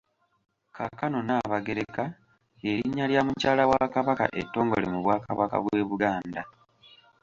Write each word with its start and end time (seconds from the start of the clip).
Kaakano 0.75 1.17
Nnaabagereka 1.21 2.03
lye 2.61 2.73
linnya 2.77 3.05
lya 3.11 3.21
Mukyala 3.27 3.63
wa 3.71 3.81
Kabaka 3.93 4.25
ettongole 4.41 4.85
mu 4.93 4.99
Bwakabaka 5.03 5.55
bw'e 5.63 5.81
Buganda. 5.89 6.41